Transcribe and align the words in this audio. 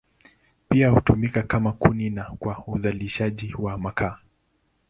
Pia 0.69 0.89
hutumika 0.89 1.43
kama 1.43 1.71
kuni 1.71 2.09
na 2.09 2.23
kwa 2.39 2.63
uzalishaji 2.67 3.55
wa 3.59 3.77
makaa. 3.77 4.17